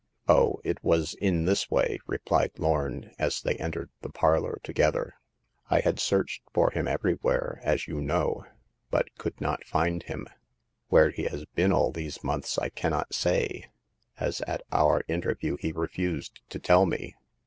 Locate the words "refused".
15.71-16.39